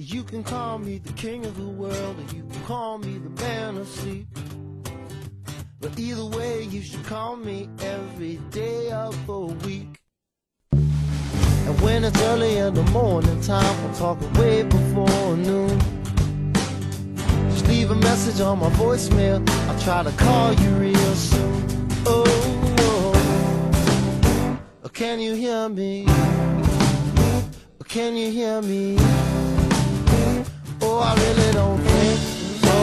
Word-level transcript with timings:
You 0.00 0.22
can 0.22 0.44
call 0.44 0.78
me 0.78 0.98
the 0.98 1.12
king 1.14 1.44
of 1.44 1.56
the 1.56 1.66
world, 1.66 2.16
or 2.20 2.22
you 2.32 2.44
can 2.44 2.62
call 2.66 2.98
me 2.98 3.18
the 3.18 3.30
man 3.42 3.78
of 3.78 3.88
sleep. 3.88 4.28
But 5.80 5.98
either 5.98 6.24
way, 6.24 6.62
you 6.62 6.82
should 6.82 7.04
call 7.04 7.34
me 7.34 7.68
every 7.80 8.36
day 8.52 8.92
of 8.92 9.26
the 9.26 9.40
week. 9.66 10.00
And 10.70 11.80
when 11.80 12.04
it's 12.04 12.22
early 12.22 12.58
in 12.58 12.74
the 12.74 12.84
morning 12.92 13.40
time, 13.40 13.84
we're 13.84 13.94
talking 13.96 14.32
way 14.34 14.62
before 14.62 15.36
noon. 15.36 15.80
Just 17.50 17.66
leave 17.66 17.90
a 17.90 17.96
message 17.96 18.40
on 18.40 18.60
my 18.60 18.70
voicemail. 18.70 19.44
I'll 19.68 19.80
try 19.80 20.04
to 20.04 20.12
call 20.12 20.52
you 20.54 20.70
real 20.76 21.14
soon. 21.16 21.88
Oh, 22.06 22.22
oh. 22.78 24.60
Oh, 24.84 24.88
can 24.90 25.18
you 25.18 25.34
hear 25.34 25.68
me? 25.68 26.06
Can 27.88 28.16
you 28.16 28.30
hear 28.30 28.62
me? 28.62 28.96
I 31.00 31.14
really 31.14 31.52
don't 31.52 31.78
think 31.78 32.18
so. 32.64 32.78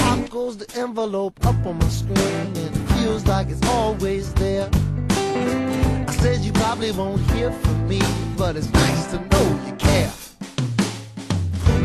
Pop 0.00 0.30
goes 0.30 0.56
the 0.56 0.66
envelope 0.78 1.44
up 1.46 1.66
on 1.66 1.78
my 1.78 1.88
screen, 1.88 2.18
and 2.18 2.56
it 2.56 2.70
feels 2.94 3.26
like 3.26 3.48
it's 3.48 3.66
always 3.68 4.32
there. 4.34 4.68
I 6.08 6.12
said 6.12 6.40
you 6.40 6.52
probably 6.52 6.92
won't 6.92 7.20
hear 7.32 7.50
from 7.50 7.88
me, 7.88 8.00
but 8.36 8.56
it's 8.56 8.70
nice 8.72 9.06
to 9.12 9.18
know 9.18 9.60
you 9.66 9.74
care. 9.76 10.12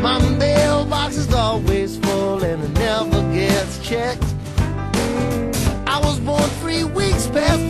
My 0.00 0.18
mailbox 0.38 1.16
is 1.16 1.32
always 1.32 1.98
full 1.98 2.44
and 2.44 2.62
it 2.62 2.70
never 2.78 3.22
gets 3.32 3.78
checked. 3.86 4.24
I 5.86 5.98
was 6.02 6.20
born 6.20 6.42
three 6.60 6.84
weeks 6.84 7.26
past 7.28 7.65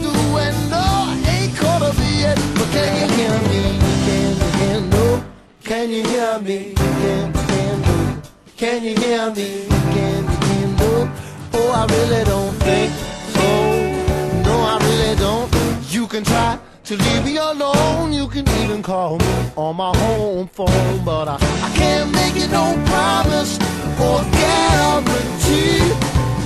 me? 6.46 6.74
Can 6.74 6.84
you 6.84 6.94
hear 7.00 7.80
no? 7.80 8.22
Can 8.56 8.82
you 8.84 8.94
hear 8.96 9.30
me? 9.34 9.66
Can 9.94 10.76
no? 10.76 11.10
Oh, 11.54 11.70
I 11.80 11.84
really 11.94 12.24
don't 12.24 12.54
think 12.66 12.92
so. 13.34 13.46
No, 14.46 14.54
I 14.72 14.78
really 14.86 15.16
don't. 15.16 15.50
You 15.92 16.06
can 16.06 16.22
try 16.22 16.58
to 16.84 16.96
leave 16.96 17.24
me 17.24 17.36
alone. 17.36 18.12
You 18.12 18.28
can 18.28 18.48
even 18.62 18.80
call 18.82 19.18
me 19.18 19.34
on 19.56 19.76
my 19.76 19.92
home 19.96 20.46
phone, 20.48 21.04
but 21.04 21.26
I, 21.28 21.36
I 21.66 21.70
can't 21.74 22.12
make 22.12 22.36
you 22.36 22.48
no 22.48 22.64
promise 22.86 23.58
or 24.06 24.18
guarantee. 24.42 25.82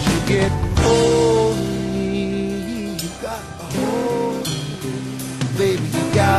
You 0.07 0.17
get 0.27 0.51
hold 0.81 1.59
of 1.59 1.93
me. 1.93 2.97
You 3.03 3.11
got 3.21 3.43
a 3.65 3.67
hold 3.77 4.47
of 4.47 4.85
me. 4.85 5.59
Baby, 5.59 5.83
you 5.97 6.15
got 6.15 6.30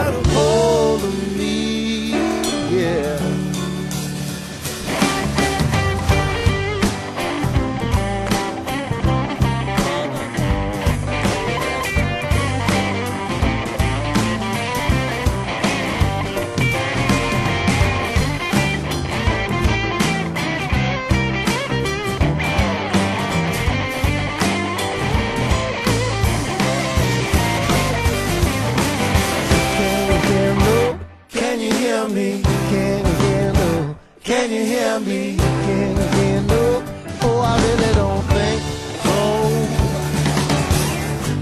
Can 34.32 34.48
you 34.50 34.64
hear 34.64 34.98
me? 35.02 35.36
Can 35.36 35.98
you 35.98 36.08
hear 36.16 36.42
no? 36.44 36.82
Oh, 37.22 37.40
I 37.42 37.62
really 37.66 37.94
don't 37.96 38.24
think 38.32 38.62
so. 39.04 39.16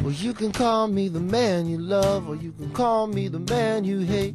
Well, 0.02 0.12
you 0.12 0.34
can 0.34 0.52
call 0.52 0.88
me 0.88 1.08
the 1.08 1.19
man 1.19 1.68
you 1.68 1.78
love, 1.78 2.28
or 2.28 2.36
you 2.36 2.52
can 2.52 2.72
call 2.72 3.06
me 3.06 3.28
the 3.28 3.38
man 3.38 3.84
you 3.84 4.00
hate. 4.00 4.34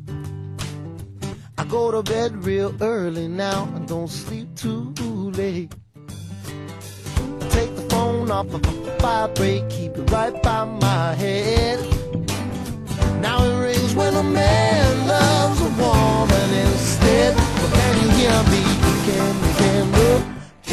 I 1.58 1.64
go 1.64 1.90
to 1.90 2.04
bed 2.04 2.44
real 2.44 2.72
early 2.80 3.26
now 3.26 3.68
and 3.74 3.88
don't 3.88 4.06
sleep 4.06 4.54
too 4.54 4.94
late. 5.32 5.74
Take 7.50 7.74
the 7.74 7.84
phone 7.90 8.30
off 8.30 8.54
of 8.54 8.62
vibrate, 9.00 9.68
keep 9.68 9.96
it 9.96 10.08
right 10.12 10.40
by 10.44 10.64
my 10.64 11.14
head. 11.14 11.80
Now 13.20 13.42
it 13.42 13.58
rings 13.60 13.96
when 13.96 14.14
a 14.14 14.22
man 14.22 15.08
loves 15.08 15.33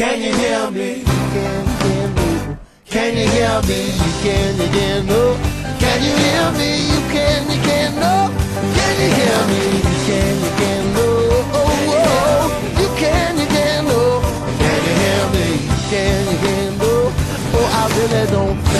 Can 0.01 0.19
you 0.19 0.34
hear 0.34 0.72
me? 0.72 0.97
You 0.97 1.06
can, 1.06 1.63
hear 1.85 2.07
me. 2.07 2.57
Can 2.89 3.17
you 3.17 3.28
hear 3.29 3.62
me? 3.69 3.79
You 3.85 4.12
can, 4.25 4.57
you 4.57 4.67
can, 4.73 5.06
no. 5.06 5.38
Can 5.78 6.01
you 6.01 6.13
hear 6.17 6.51
me? 6.57 6.69
You 6.89 7.01
can, 7.13 7.41
you 7.51 7.62
can, 7.62 7.94
no. 8.01 8.34
Can 8.78 8.94
you 8.97 9.09
hear 9.13 9.41
me? 9.45 9.61
You 9.78 9.97
can, 10.09 10.34
you 10.41 10.51
can, 10.57 10.94
no. 10.95 11.06
Oh, 11.53 11.69
oh. 11.94 12.81
You 12.81 12.90
can, 12.97 13.38
you 13.38 13.45
can, 13.45 13.85
no. 13.85 14.01
Can 14.57 14.79
you 14.88 14.94
hear 15.03 15.23
me? 15.35 15.47
Can, 15.91 16.31
you 16.31 16.38
can, 16.45 16.78
no. 16.79 17.13
Oh, 17.53 17.69
I 17.69 17.85
really 17.94 18.31
don't. 18.31 18.70